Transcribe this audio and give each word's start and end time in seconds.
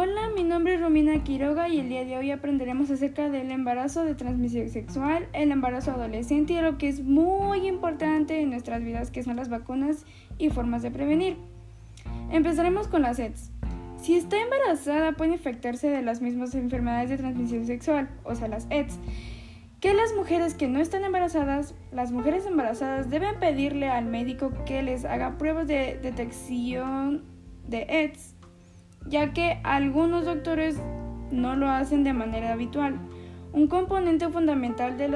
Hola, 0.00 0.30
mi 0.32 0.44
nombre 0.44 0.74
es 0.74 0.80
Romina 0.80 1.24
Quiroga 1.24 1.68
y 1.68 1.80
el 1.80 1.88
día 1.88 2.04
de 2.04 2.16
hoy 2.16 2.30
aprenderemos 2.30 2.88
acerca 2.88 3.28
del 3.30 3.50
embarazo 3.50 4.04
de 4.04 4.14
transmisión 4.14 4.68
sexual, 4.68 5.26
el 5.32 5.50
embarazo 5.50 5.90
adolescente 5.90 6.52
y 6.52 6.60
lo 6.60 6.78
que 6.78 6.88
es 6.88 7.02
muy 7.02 7.66
importante 7.66 8.40
en 8.40 8.50
nuestras 8.50 8.84
vidas, 8.84 9.10
que 9.10 9.24
son 9.24 9.34
las 9.34 9.48
vacunas 9.48 10.06
y 10.38 10.50
formas 10.50 10.82
de 10.82 10.92
prevenir. 10.92 11.36
Empezaremos 12.30 12.86
con 12.86 13.02
las 13.02 13.18
EDS. 13.18 13.50
Si 14.00 14.14
está 14.14 14.40
embarazada 14.40 15.14
puede 15.14 15.32
infectarse 15.32 15.88
de 15.90 16.02
las 16.02 16.22
mismas 16.22 16.54
enfermedades 16.54 17.10
de 17.10 17.16
transmisión 17.16 17.66
sexual, 17.66 18.08
o 18.22 18.36
sea, 18.36 18.46
las 18.46 18.68
EDS 18.70 19.00
que 19.80 19.94
las 19.94 20.14
mujeres 20.14 20.54
que 20.54 20.68
no 20.68 20.78
están 20.78 21.02
embarazadas, 21.02 21.74
las 21.90 22.12
mujeres 22.12 22.46
embarazadas 22.46 23.10
deben 23.10 23.40
pedirle 23.40 23.88
al 23.88 24.04
médico 24.04 24.52
que 24.64 24.80
les 24.80 25.04
haga 25.04 25.38
pruebas 25.38 25.66
de 25.66 25.98
detección 26.00 27.24
de 27.66 27.82
AIDS, 27.82 28.37
ya 29.08 29.32
que 29.32 29.60
algunos 29.64 30.24
doctores 30.24 30.80
no 31.30 31.56
lo 31.56 31.68
hacen 31.68 32.04
de 32.04 32.12
manera 32.12 32.52
habitual. 32.52 32.98
Un 33.52 33.66
componente 33.66 34.28
fundamental 34.28 34.98
de, 34.98 35.08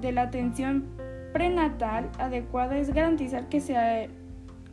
de 0.00 0.12
la 0.12 0.22
atención 0.22 0.86
prenatal 1.32 2.10
adecuada 2.18 2.78
es 2.78 2.92
garantizar 2.92 3.48
que, 3.48 4.08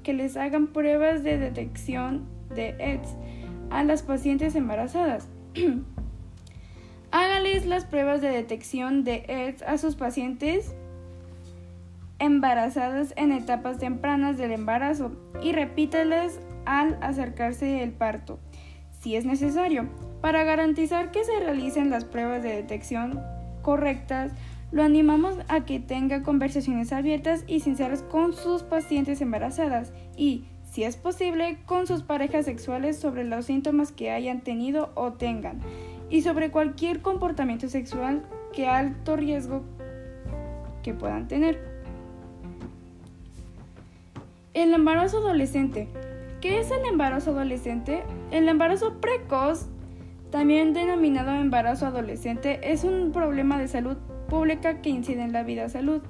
que 0.04 0.14
les 0.14 0.38
hagan 0.38 0.68
pruebas 0.68 1.24
de 1.24 1.38
detección 1.38 2.26
de 2.54 2.76
AIDS 2.80 3.16
a 3.70 3.84
las 3.84 4.04
pacientes 4.04 4.56
embarazadas. 4.56 5.28
Hágales 7.12 7.66
las 7.66 7.86
pruebas 7.86 8.22
de 8.22 8.30
detección 8.30 9.04
de 9.04 9.26
AIDS 9.28 9.64
a 9.64 9.78
sus 9.78 9.96
pacientes 9.96 10.74
embarazadas 12.20 13.14
en 13.18 13.32
etapas 13.32 13.80
tempranas 13.80 14.38
del 14.38 14.52
embarazo 14.52 15.12
y 15.42 15.52
repíteles 15.54 16.40
al 16.66 16.98
acercarse 17.02 17.82
el 17.82 17.92
parto, 17.92 18.40
si 19.02 19.16
es 19.16 19.26
necesario. 19.26 19.88
Para 20.22 20.44
garantizar 20.44 21.12
que 21.12 21.24
se 21.24 21.40
realicen 21.40 21.90
las 21.90 22.06
pruebas 22.06 22.44
de 22.44 22.56
detección 22.56 23.20
correctas, 23.62 24.32
lo 24.72 24.84
animamos 24.84 25.36
a 25.50 25.66
que 25.66 25.80
tenga 25.80 26.24
conversaciones 26.24 26.94
abiertas 26.94 27.44
y 27.48 27.60
sinceras 27.60 28.04
con 28.04 28.34
sus 28.34 28.64
pacientes 28.64 29.20
embarazadas 29.20 29.92
y, 30.16 30.46
si 30.72 30.84
es 30.84 30.96
posible, 30.96 31.58
con 31.66 31.88
sus 31.88 32.04
parejas 32.04 32.46
sexuales 32.46 32.98
sobre 32.98 33.24
los 33.24 33.46
síntomas 33.46 33.92
que 33.92 34.12
hayan 34.12 34.42
tenido 34.42 34.92
o 34.96 35.14
tengan 35.14 35.60
y 36.10 36.22
sobre 36.22 36.52
cualquier 36.52 37.02
comportamiento 37.02 37.68
sexual 37.68 38.24
que 38.54 38.68
alto 38.68 39.16
riesgo 39.16 39.64
que 40.84 40.94
puedan 40.94 41.28
tener. 41.28 41.60
El 44.54 44.74
embarazo 44.74 45.18
adolescente. 45.18 45.88
¿Qué 46.42 46.58
es 46.58 46.72
el 46.72 46.84
embarazo 46.86 47.30
adolescente? 47.32 48.04
El 48.32 48.50
embarazo 48.50 49.00
precoz, 49.00 49.68
también 50.32 50.74
denominado 50.74 51.36
embarazo 51.36 51.86
adolescente, 51.86 52.60
es 52.64 52.84
un 52.84 53.12
problema 53.12 53.60
de 53.60 53.68
salud 53.68 53.98
pública 54.28 54.82
que 54.82 54.90
incide 54.90 55.22
en 55.22 55.34
la 55.34 55.44
vida 55.44 55.70
salud, 55.70 56.02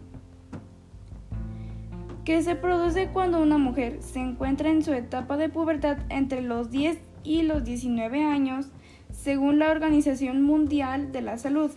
que 2.23 2.41
se 2.43 2.55
produce 2.55 3.09
cuando 3.09 3.41
una 3.41 3.57
mujer 3.57 4.01
se 4.01 4.19
encuentra 4.19 4.69
en 4.69 4.83
su 4.83 4.93
etapa 4.93 5.35
de 5.35 5.49
pubertad 5.49 5.97
entre 6.07 6.41
los 6.41 6.71
10 6.71 6.97
y 7.25 7.41
los 7.41 7.65
19 7.65 8.23
años 8.23 8.69
según 9.11 9.59
la 9.59 9.69
Organización 9.69 10.43
Mundial 10.43 11.11
de 11.11 11.23
la 11.23 11.37
Salud, 11.39 11.71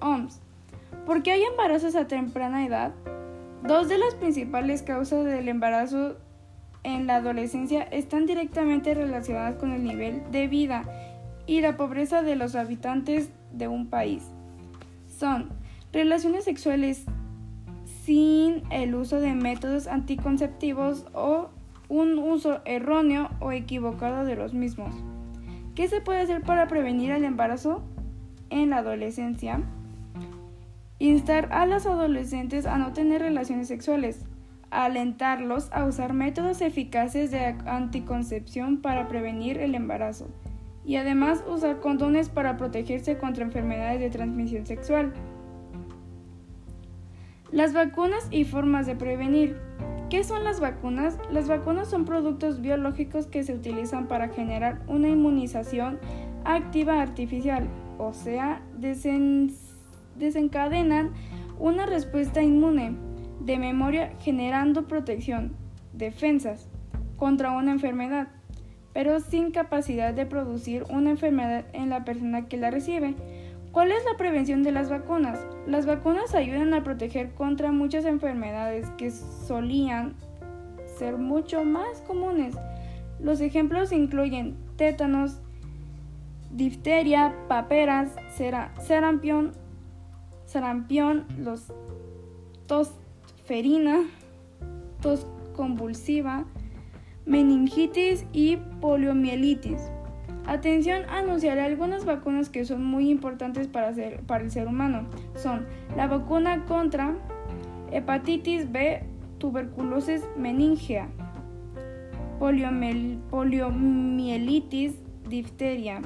OMS. 0.00 0.40
¿Por 1.06 1.22
qué 1.22 1.30
hay 1.30 1.44
embarazos 1.44 1.94
a 1.94 2.08
temprana 2.08 2.66
edad? 2.66 2.92
Dos 3.62 3.88
de 3.88 3.98
las 3.98 4.16
principales 4.16 4.82
causas 4.82 5.24
del 5.24 5.48
embarazo 5.48 6.16
en 6.84 7.06
la 7.06 7.16
adolescencia 7.16 7.82
están 7.82 8.26
directamente 8.26 8.94
relacionadas 8.94 9.56
con 9.56 9.72
el 9.72 9.84
nivel 9.84 10.22
de 10.30 10.48
vida 10.48 10.84
y 11.46 11.60
la 11.60 11.76
pobreza 11.76 12.22
de 12.22 12.36
los 12.36 12.54
habitantes 12.54 13.30
de 13.52 13.68
un 13.68 13.88
país. 13.88 14.24
Son 15.08 15.50
relaciones 15.92 16.44
sexuales 16.44 17.04
sin 18.04 18.62
el 18.70 18.94
uso 18.94 19.20
de 19.20 19.34
métodos 19.34 19.86
anticonceptivos 19.86 21.06
o 21.12 21.50
un 21.88 22.18
uso 22.18 22.60
erróneo 22.64 23.30
o 23.40 23.52
equivocado 23.52 24.24
de 24.24 24.34
los 24.34 24.54
mismos. 24.54 24.94
¿Qué 25.74 25.88
se 25.88 26.00
puede 26.00 26.20
hacer 26.20 26.42
para 26.42 26.66
prevenir 26.66 27.12
el 27.12 27.24
embarazo 27.24 27.82
en 28.50 28.70
la 28.70 28.78
adolescencia? 28.78 29.62
Instar 30.98 31.52
a 31.52 31.66
los 31.66 31.86
adolescentes 31.86 32.66
a 32.66 32.78
no 32.78 32.92
tener 32.92 33.22
relaciones 33.22 33.68
sexuales, 33.68 34.24
alentarlos 34.72 35.68
a 35.72 35.84
usar 35.84 36.14
métodos 36.14 36.62
eficaces 36.62 37.30
de 37.30 37.56
anticoncepción 37.66 38.80
para 38.80 39.06
prevenir 39.06 39.58
el 39.58 39.74
embarazo 39.74 40.28
y 40.84 40.96
además 40.96 41.44
usar 41.46 41.80
condones 41.80 42.30
para 42.30 42.56
protegerse 42.56 43.18
contra 43.18 43.44
enfermedades 43.44 44.00
de 44.00 44.10
transmisión 44.10 44.66
sexual. 44.66 45.12
Las 47.52 47.74
vacunas 47.74 48.26
y 48.30 48.44
formas 48.44 48.86
de 48.86 48.96
prevenir. 48.96 49.58
¿Qué 50.08 50.24
son 50.24 50.42
las 50.42 50.58
vacunas? 50.58 51.18
Las 51.30 51.48
vacunas 51.48 51.88
son 51.88 52.06
productos 52.06 52.62
biológicos 52.62 53.26
que 53.26 53.44
se 53.44 53.54
utilizan 53.54 54.08
para 54.08 54.28
generar 54.28 54.82
una 54.86 55.08
inmunización 55.08 55.98
activa 56.44 57.00
artificial, 57.00 57.68
o 57.98 58.12
sea, 58.12 58.62
desencadenan 60.16 61.12
una 61.58 61.86
respuesta 61.86 62.42
inmune 62.42 63.11
de 63.44 63.58
memoria 63.58 64.12
generando 64.20 64.86
protección, 64.86 65.56
defensas 65.92 66.68
contra 67.16 67.52
una 67.52 67.72
enfermedad, 67.72 68.28
pero 68.92 69.20
sin 69.20 69.50
capacidad 69.50 70.12
de 70.14 70.26
producir 70.26 70.84
una 70.90 71.10
enfermedad 71.10 71.64
en 71.72 71.90
la 71.90 72.04
persona 72.04 72.46
que 72.46 72.56
la 72.56 72.70
recibe. 72.70 73.14
¿Cuál 73.72 73.90
es 73.90 74.04
la 74.04 74.18
prevención 74.18 74.62
de 74.62 74.72
las 74.72 74.90
vacunas? 74.90 75.40
Las 75.66 75.86
vacunas 75.86 76.34
ayudan 76.34 76.74
a 76.74 76.84
proteger 76.84 77.32
contra 77.32 77.72
muchas 77.72 78.04
enfermedades 78.04 78.90
que 78.98 79.10
solían 79.10 80.14
ser 80.98 81.16
mucho 81.16 81.64
más 81.64 82.00
comunes. 82.06 82.54
Los 83.18 83.40
ejemplos 83.40 83.92
incluyen 83.92 84.56
tétanos, 84.76 85.40
difteria, 86.50 87.34
paperas, 87.48 88.14
sarampión, 88.78 89.52
sarampión, 90.44 91.24
los 91.38 91.72
tosferina, 93.42 94.04
tos 95.00 95.26
convulsiva, 95.56 96.44
meningitis 97.26 98.24
y 98.32 98.58
poliomielitis. 98.80 99.90
Atención, 100.46 101.02
anunciaré 101.08 101.62
algunas 101.62 102.04
vacunas 102.04 102.50
que 102.50 102.64
son 102.64 102.84
muy 102.84 103.10
importantes 103.10 103.66
para, 103.66 103.88
el 103.90 104.50
ser 104.50 104.68
humano. 104.68 105.08
Son 105.34 105.66
la 105.96 106.06
vacuna 106.06 106.64
contra 106.66 107.16
hepatitis 107.90 108.70
B, 108.70 109.02
tuberculosis 109.38 110.22
meningea, 110.36 111.08
poliomielitis, 112.38 114.94
difteria, 115.28 116.00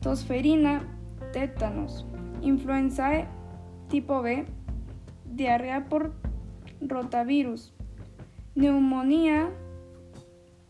tosferina, 0.00 0.84
tétanos, 1.32 2.06
influenza 2.40 3.26
tipo 3.88 4.22
B, 4.22 4.44
diarrea 5.26 5.88
por 5.88 6.12
rotavirus, 6.86 7.72
neumonía, 8.54 9.50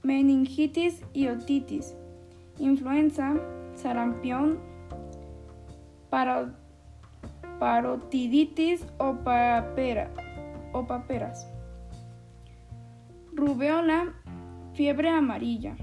meningitis 0.02 1.02
y 1.12 1.28
otitis 1.28 1.94
influenza, 2.58 3.34
sarampión, 3.74 4.58
parotiditis 7.58 8.86
o, 8.98 9.16
papera, 9.16 10.10
o 10.72 10.86
paperas, 10.86 11.48
rubeola, 13.32 14.12
fiebre 14.74 15.10
amarilla. 15.10 15.76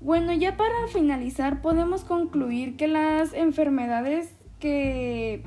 Bueno, 0.00 0.32
ya 0.32 0.56
para 0.56 0.86
finalizar 0.88 1.62
podemos 1.62 2.04
concluir 2.04 2.76
que 2.76 2.86
las 2.86 3.32
enfermedades 3.32 4.32
que 4.60 5.42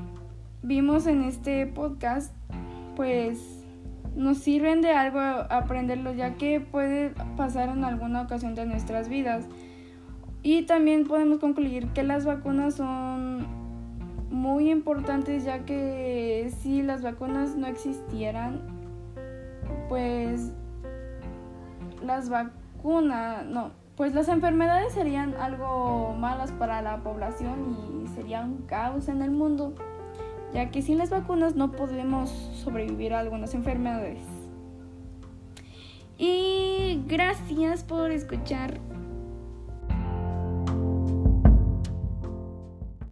vimos 0.62 1.06
en 1.06 1.24
este 1.24 1.66
podcast 1.66 2.34
pues 2.96 3.64
nos 4.14 4.38
sirven 4.38 4.82
de 4.82 4.92
algo 4.92 5.20
aprenderlo 5.20 6.12
ya 6.12 6.34
que 6.34 6.60
puede 6.60 7.14
pasar 7.36 7.68
en 7.70 7.84
alguna 7.84 8.22
ocasión 8.22 8.54
de 8.54 8.66
nuestras 8.66 9.08
vidas. 9.08 9.46
Y 10.42 10.62
también 10.62 11.06
podemos 11.06 11.38
concluir 11.38 11.88
que 11.88 12.02
las 12.02 12.24
vacunas 12.24 12.74
son 12.74 13.46
muy 14.30 14.70
importantes 14.70 15.44
ya 15.44 15.64
que 15.64 16.52
si 16.60 16.82
las 16.82 17.02
vacunas 17.02 17.56
no 17.56 17.66
existieran, 17.66 18.60
pues 19.88 20.52
las 22.02 22.30
vacunas, 22.30 23.44
no, 23.46 23.72
pues 23.96 24.14
las 24.14 24.28
enfermedades 24.28 24.92
serían 24.92 25.34
algo 25.34 26.14
malas 26.18 26.52
para 26.52 26.80
la 26.80 27.02
población 27.02 27.76
y 28.02 28.08
sería 28.08 28.40
un 28.42 28.62
caos 28.66 29.08
en 29.08 29.20
el 29.22 29.30
mundo 29.30 29.74
ya 30.54 30.70
que 30.70 30.82
sin 30.82 30.98
las 30.98 31.10
vacunas 31.10 31.56
no 31.56 31.72
podemos 31.72 32.30
sobrevivir 32.62 33.14
a 33.14 33.20
algunas 33.20 33.54
enfermedades. 33.54 34.22
Y 36.18 37.02
gracias 37.06 37.82
por 37.82 38.10
escuchar 38.10 38.78